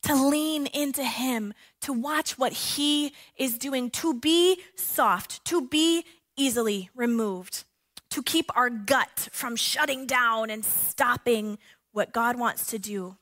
[0.03, 6.05] to lean into Him, to watch what He is doing, to be soft, to be
[6.37, 7.65] easily removed,
[8.11, 11.59] to keep our gut from shutting down and stopping
[11.93, 13.17] what God wants to do,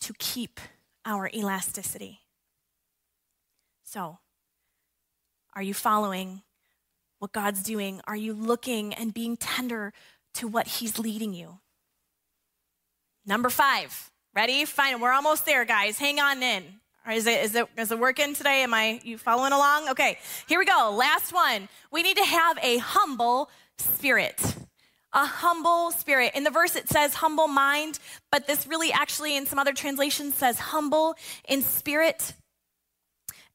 [0.00, 0.60] to keep
[1.04, 2.20] our elasticity.
[3.84, 4.18] So,
[5.54, 6.42] are you following
[7.18, 8.00] what God's doing?
[8.06, 9.92] Are you looking and being tender
[10.34, 11.58] to what He's leading you?
[13.26, 14.64] Number five, ready?
[14.64, 15.98] Fine, we're almost there, guys.
[15.98, 16.64] Hang on in.
[17.10, 18.62] Is it, is, it, is it working today?
[18.62, 19.88] Am I you following along?
[19.90, 20.18] Okay,
[20.48, 20.94] here we go.
[20.96, 21.68] Last one.
[21.90, 24.40] We need to have a humble spirit.
[25.12, 26.32] A humble spirit.
[26.34, 27.98] In the verse, it says humble mind,
[28.30, 31.14] but this really actually, in some other translations, says humble
[31.46, 32.32] in spirit.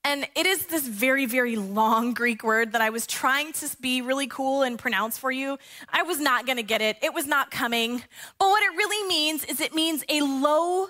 [0.04, 4.02] And it is this very, very long Greek word that I was trying to be
[4.02, 5.58] really cool and pronounce for you.
[5.90, 6.98] I was not going to get it.
[7.02, 8.04] It was not coming.
[8.40, 10.88] But what it really means is it means a low,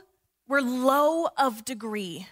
[0.47, 2.27] we're low of degree.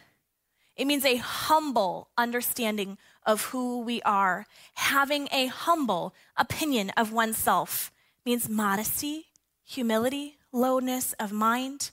[0.75, 4.45] It means a humble understanding of who we are.
[4.75, 7.91] Having a humble opinion of oneself
[8.25, 9.27] means modesty,
[9.63, 11.91] humility, lowness of mind.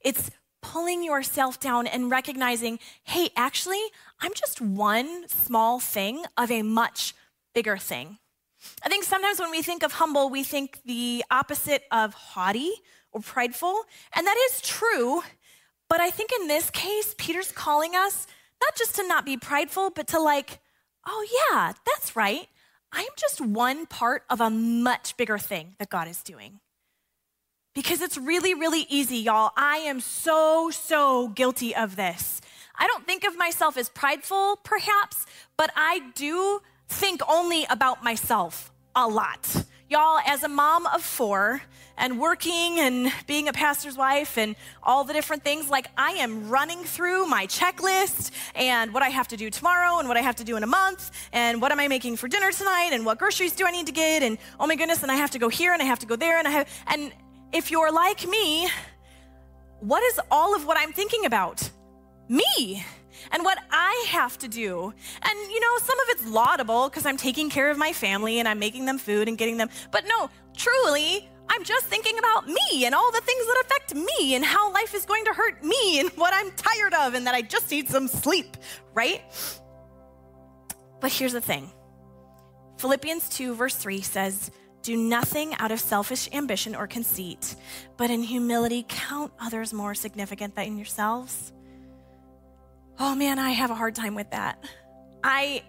[0.00, 3.82] It's pulling yourself down and recognizing, hey, actually,
[4.20, 7.14] I'm just one small thing of a much
[7.54, 8.18] bigger thing.
[8.82, 12.72] I think sometimes when we think of humble, we think the opposite of haughty
[13.12, 13.82] or prideful,
[14.14, 15.22] and that is true.
[15.88, 18.26] But I think in this case, Peter's calling us
[18.62, 20.60] not just to not be prideful, but to like,
[21.06, 22.48] oh, yeah, that's right.
[22.92, 26.60] I'm just one part of a much bigger thing that God is doing.
[27.74, 29.50] Because it's really, really easy, y'all.
[29.56, 32.40] I am so, so guilty of this.
[32.76, 38.72] I don't think of myself as prideful, perhaps, but I do think only about myself
[38.94, 39.64] a lot.
[39.90, 41.60] Y'all, as a mom of four
[41.98, 46.48] and working and being a pastor's wife and all the different things, like I am
[46.48, 50.36] running through my checklist and what I have to do tomorrow and what I have
[50.36, 53.18] to do in a month and what am I making for dinner tonight and what
[53.18, 55.50] groceries do I need to get and oh my goodness, and I have to go
[55.50, 57.12] here and I have to go there and I have, and
[57.52, 58.66] if you're like me,
[59.80, 61.68] what is all of what I'm thinking about?
[62.30, 62.82] Me
[63.32, 64.92] and what I have to do.
[65.22, 68.48] And you know, some of it's laudable because I'm taking care of my family and
[68.48, 69.68] I'm making them food and getting them.
[69.90, 74.34] But no, truly, I'm just thinking about me and all the things that affect me
[74.34, 77.34] and how life is going to hurt me and what I'm tired of and that
[77.34, 78.56] I just need some sleep,
[78.94, 79.22] right?
[81.00, 81.70] But here's the thing
[82.78, 84.50] Philippians 2, verse 3 says,
[84.84, 87.56] do nothing out of selfish ambition or conceit,
[87.96, 91.53] but in humility count others more significant than yourselves.
[92.98, 94.62] Oh man, I have a hard time with that.
[95.22, 95.62] I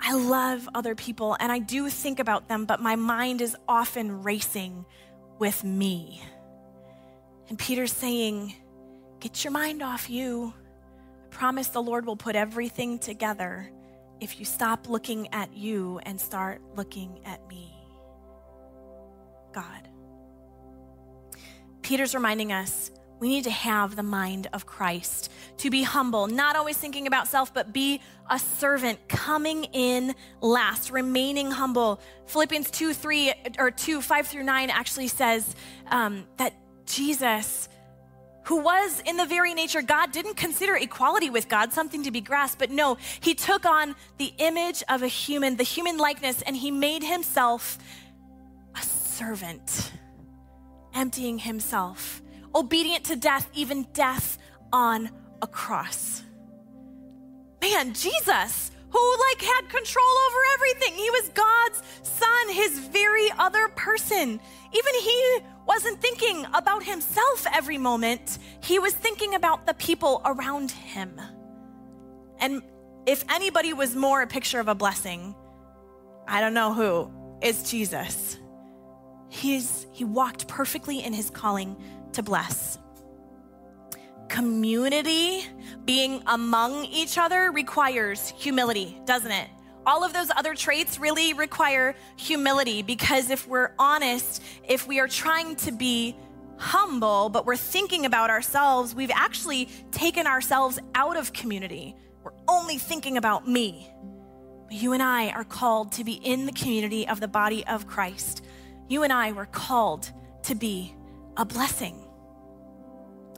[0.00, 4.22] I love other people and I do think about them, but my mind is often
[4.22, 4.84] racing
[5.38, 6.22] with me.
[7.48, 8.54] And Peter's saying,
[9.20, 10.52] Get your mind off you.
[11.24, 13.70] I promise the Lord will put everything together
[14.20, 17.74] if you stop looking at you and start looking at me.
[19.52, 19.88] God.
[21.80, 22.90] Peter's reminding us
[23.24, 27.26] we need to have the mind of Christ, to be humble, not always thinking about
[27.26, 32.00] self, but be a servant, coming in last, remaining humble.
[32.26, 35.56] Philippians 2 3 or 2 5 through 9 actually says
[35.86, 36.52] um, that
[36.84, 37.70] Jesus
[38.42, 42.20] who was in the very nature God, didn't consider equality with God something to be
[42.20, 46.54] grasped, but no, he took on the image of a human, the human likeness, and
[46.54, 47.78] he made himself
[48.76, 49.92] a servant,
[50.92, 52.20] emptying himself,
[52.54, 54.38] obedient to death, even death
[54.72, 55.10] on
[55.42, 56.22] a cross.
[57.60, 63.68] Man, Jesus, who like had control over everything, he was God's son, his very other
[63.68, 64.40] person.
[64.72, 70.70] Even he wasn't thinking about himself every moment, he was thinking about the people around
[70.70, 71.20] him.
[72.38, 72.62] And
[73.06, 75.34] if anybody was more a picture of a blessing,
[76.28, 77.10] I don't know who,
[77.42, 78.38] is Jesus.
[79.28, 81.76] He's, he walked perfectly in his calling
[82.14, 82.78] to bless.
[84.28, 85.46] Community,
[85.84, 89.48] being among each other, requires humility, doesn't it?
[89.86, 95.08] all of those other traits really require humility because if we're honest, if we are
[95.08, 96.16] trying to be
[96.56, 101.94] humble, but we're thinking about ourselves, we've actually taken ourselves out of community.
[102.22, 103.90] We're only thinking about me.
[104.66, 107.86] But you and I are called to be in the community of the body of
[107.86, 108.44] Christ.
[108.88, 110.10] You and I were called
[110.44, 110.94] to be
[111.36, 112.03] a blessing.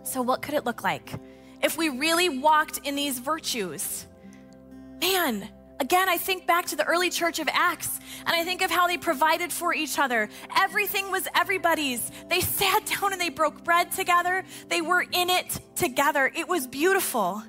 [0.07, 1.13] So, what could it look like
[1.63, 4.07] if we really walked in these virtues?
[5.01, 5.49] Man,
[5.79, 8.87] Again, I think back to the early church of Acts and I think of how
[8.87, 10.31] they provided for each other.
[10.57, 12.11] Everything was everybody's.
[12.31, 14.45] They sat down and they broke bread together.
[14.69, 16.33] They were in it together.
[16.35, 17.43] It was beautiful.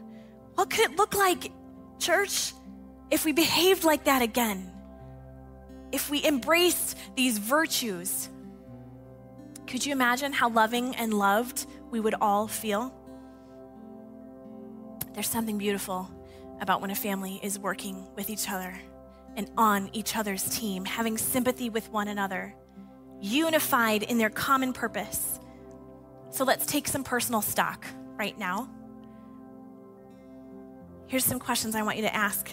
[0.55, 1.51] What could it look like,
[1.99, 2.53] church,
[3.11, 4.73] if we behaved like that again?
[5.93, 8.27] If we embraced these virtues?
[9.67, 12.93] Could you imagine how loving and loved we would all feel?
[15.13, 16.09] There's something beautiful
[16.61, 18.77] about when a family is working with each other
[19.35, 22.55] and on each other's team, having sympathy with one another,
[23.21, 25.39] unified in their common purpose.
[26.31, 27.85] So let's take some personal stock
[28.17, 28.69] right now.
[31.07, 32.51] Here's some questions I want you to ask.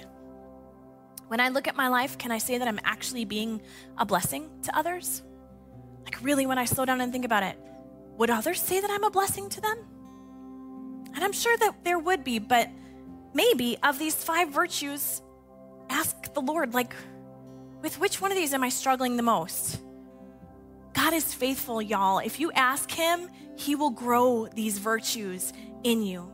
[1.29, 3.63] When I look at my life, can I say that I'm actually being
[3.99, 5.23] a blessing to others?
[6.05, 7.59] Like, really, when I slow down and think about it,
[8.17, 9.79] would others say that I'm a blessing to them?
[11.15, 12.69] And I'm sure that there would be, but
[13.35, 15.23] maybe of these five virtues,
[15.91, 16.95] ask the Lord, like,
[17.83, 19.81] with which one of these am I struggling the most?
[20.95, 22.19] God is faithful, y'all.
[22.19, 25.53] If you ask Him, He will grow these virtues
[25.83, 26.31] in you.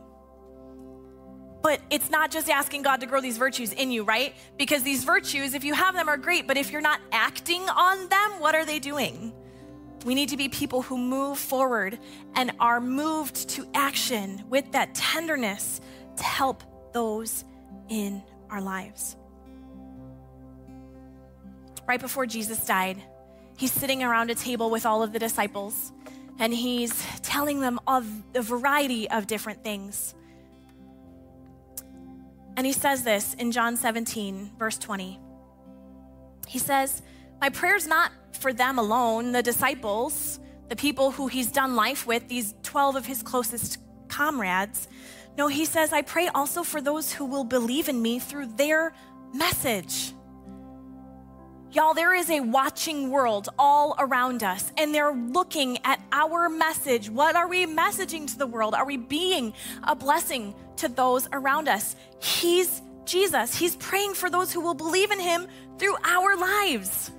[1.61, 4.33] But it's not just asking God to grow these virtues in you, right?
[4.57, 8.09] Because these virtues, if you have them, are great, but if you're not acting on
[8.09, 9.33] them, what are they doing?
[10.05, 11.99] We need to be people who move forward
[12.35, 15.79] and are moved to action with that tenderness
[16.17, 17.45] to help those
[17.89, 19.15] in our lives.
[21.87, 22.97] Right before Jesus died,
[23.57, 25.91] he's sitting around a table with all of the disciples
[26.39, 30.15] and he's telling them of a variety of different things.
[32.57, 35.19] And he says this in John 17, verse 20.
[36.47, 37.01] He says,
[37.39, 42.27] My prayer's not for them alone, the disciples, the people who he's done life with,
[42.27, 43.77] these 12 of his closest
[44.07, 44.87] comrades.
[45.37, 48.93] No, he says, I pray also for those who will believe in me through their
[49.33, 50.13] message.
[51.71, 57.09] Y'all, there is a watching world all around us, and they're looking at our message.
[57.09, 58.75] What are we messaging to the world?
[58.75, 59.53] Are we being
[59.83, 61.95] a blessing to those around us?
[62.21, 63.57] He's Jesus.
[63.57, 65.47] He's praying for those who will believe in him
[65.79, 67.11] through our lives.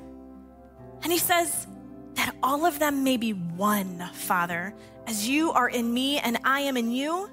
[1.03, 1.67] And he says,
[2.15, 4.75] that all of them may be one, Father,
[5.07, 7.29] as you are in me and I am in you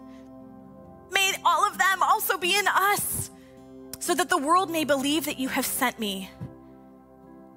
[1.12, 3.32] May all of them also be in us,
[4.00, 6.30] so that the world may believe that you have sent me.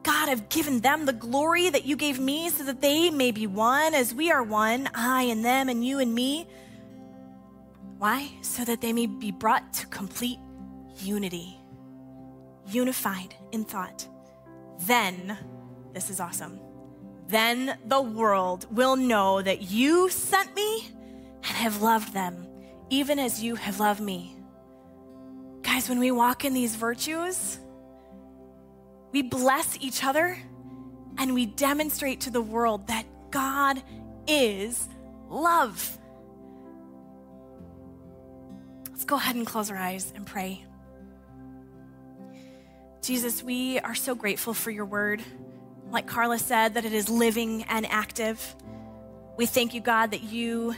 [0.02, 3.46] God, I've given them the glory that you gave me, so that they may be
[3.46, 6.46] one as we are one, I and them, and you and me.
[7.98, 8.32] Why?
[8.40, 10.38] So that they may be brought to complete
[10.98, 11.56] unity,
[12.66, 14.08] unified in thought.
[14.80, 15.38] Then,
[15.92, 16.58] this is awesome,
[17.28, 20.88] then the world will know that you sent me
[21.44, 22.46] and have loved them
[22.92, 24.36] even as you have loved me.
[25.62, 27.58] Guys, when we walk in these virtues,
[29.12, 30.36] we bless each other
[31.16, 33.82] and we demonstrate to the world that God
[34.26, 34.88] is
[35.30, 35.98] love.
[38.90, 40.62] Let's go ahead and close our eyes and pray.
[43.00, 45.22] Jesus, we are so grateful for your word.
[45.92, 48.56] Like Carla said, that it is living and active.
[49.36, 50.74] We thank you, God, that you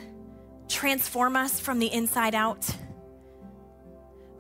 [0.69, 2.69] transform us from the inside out.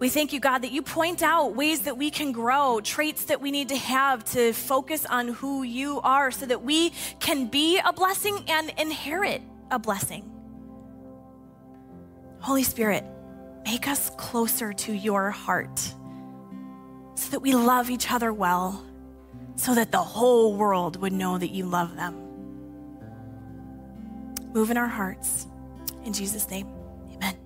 [0.01, 3.41] We thank you, God, that you point out ways that we can grow, traits that
[3.41, 7.79] we need to have to focus on who you are so that we can be
[7.79, 10.29] a blessing and inherit a blessing.
[12.41, 13.05] Holy Spirit,
[13.65, 15.79] make us closer to your heart
[17.15, 18.85] so that we love each other well,
[19.57, 22.15] so that the whole world would know that you love them.
[24.53, 25.47] Move in our hearts.
[26.05, 26.69] In Jesus' name,
[27.13, 27.37] amen.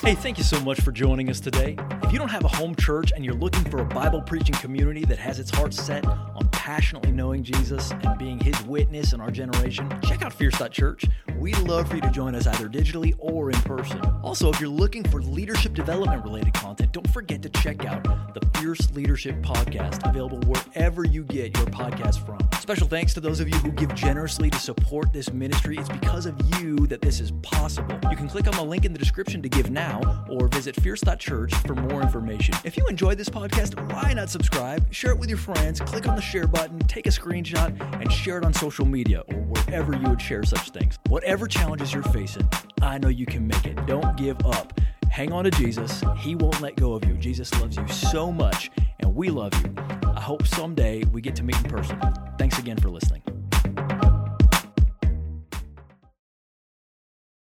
[0.00, 1.76] Hey, thank you so much for joining us today.
[2.02, 5.04] If you don't have a home church and you're looking for a Bible preaching community
[5.04, 9.30] that has its heart set on passionately knowing Jesus and being his witness in our
[9.30, 11.06] generation, check out Fierce.church.
[11.38, 14.02] We'd love for you to join us either digitally or in person.
[14.22, 18.04] Also, if you're looking for leadership development related content, don't forget to check out
[18.34, 22.38] the Fierce Leadership Podcast, available wherever you get your podcast from.
[22.60, 25.78] Special thanks to those of you who give generously to support this ministry.
[25.78, 27.98] It's because of you that this is possible.
[28.10, 31.54] You can click on the link in the description to give now or visit fierce.church
[31.66, 32.54] for more information.
[32.64, 36.14] If you enjoyed this podcast, why not subscribe, share it with your friends, click on
[36.14, 40.08] the share button, take a screenshot, and share it on social media or wherever you
[40.08, 40.98] would share such things.
[41.08, 42.48] Whatever challenges you're facing,
[42.82, 43.76] I know you can make it.
[43.86, 44.80] Don't give up.
[45.08, 46.02] Hang on to Jesus.
[46.16, 47.14] He won't let go of you.
[47.14, 49.72] Jesus loves you so much, and we love you.
[50.16, 52.00] I hope someday we get to meet in person.
[52.38, 53.22] Thanks again for listening.